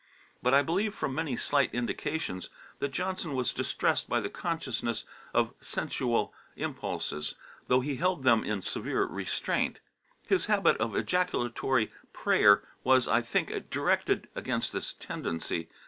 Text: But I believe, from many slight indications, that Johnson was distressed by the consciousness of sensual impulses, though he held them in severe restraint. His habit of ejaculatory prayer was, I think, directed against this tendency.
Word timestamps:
But 0.41 0.55
I 0.55 0.63
believe, 0.63 0.95
from 0.95 1.13
many 1.13 1.37
slight 1.37 1.71
indications, 1.75 2.49
that 2.79 2.89
Johnson 2.89 3.35
was 3.35 3.53
distressed 3.53 4.09
by 4.09 4.19
the 4.19 4.31
consciousness 4.31 5.05
of 5.31 5.53
sensual 5.61 6.33
impulses, 6.55 7.35
though 7.67 7.81
he 7.81 7.97
held 7.97 8.23
them 8.23 8.43
in 8.43 8.63
severe 8.63 9.03
restraint. 9.03 9.79
His 10.25 10.47
habit 10.47 10.77
of 10.77 10.95
ejaculatory 10.95 11.91
prayer 12.13 12.63
was, 12.83 13.07
I 13.07 13.21
think, 13.21 13.69
directed 13.69 14.27
against 14.35 14.73
this 14.73 14.91
tendency. 14.93 15.69